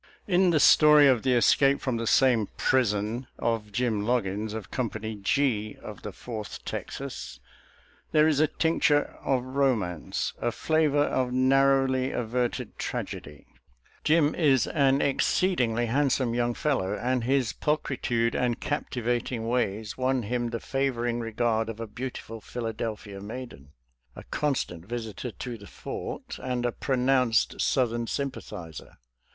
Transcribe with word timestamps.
In 0.25 0.49
the. 0.49 0.59
story 0.59 1.05
of 1.07 1.21
the 1.21 1.33
escape 1.35 1.79
from 1.79 1.97
the 1.97 2.07
same 2.07 2.47
prison 2.57 3.27
of 3.37 3.71
Jim 3.71 4.01
Logging 4.03 4.51
of 4.51 4.71
Company 4.71 5.13
G 5.21 5.77
of 5.79 6.01
the 6.01 6.11
Fourth 6.11 6.65
Texas 6.65 7.39
there 8.11 8.27
is 8.27 8.39
a 8.39 8.47
tincture 8.47 9.15
of 9.23 9.43
romance, 9.43 10.33
a 10.41 10.51
flavor 10.51 11.03
of 11.03 11.31
narrowly 11.31 12.09
averted. 12.09 12.79
tragedy. 12.79 13.45
Jim' 14.03 14.33
is 14.35 14.65
an 14.65 15.03
exceed 15.03 15.59
ingly 15.59 15.85
handsome 15.85 16.33
young 16.33 16.55
fellow, 16.55 16.95
and 16.95 17.23
his 17.25 17.53
pulchri 17.53 18.01
tude 18.01 18.33
and 18.33 18.59
captivating 18.59 19.47
ways 19.47 19.99
won 19.99 20.23
him 20.23 20.49
the 20.49 20.59
favoring 20.59 21.19
regard 21.19 21.69
of 21.69 21.79
a 21.79 21.85
beautiful 21.85 22.41
Philadelphia 22.41 23.21
maiden, 23.21 23.73
a 24.15 24.23
constant. 24.31 24.83
visitor 24.83 25.29
to. 25.29 25.59
the 25.59 25.67
fort, 25.67 26.39
and 26.41 26.65
a 26.65 26.71
pronounced 26.71 27.61
Southern 27.61 28.07
sympathizer. 28.07 28.97